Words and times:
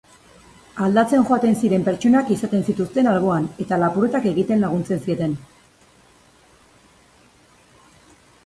Aldatzen 0.85 1.25
joaten 1.27 1.57
ziren 1.65 1.83
pertsonak 1.89 2.31
izaten 2.37 2.65
zituzten 2.73 3.09
alboan, 3.13 3.45
eta 3.65 3.79
lapurretak 3.83 4.27
egiten 4.33 4.65
laguntzen 4.65 5.05
zieten. 5.09 5.37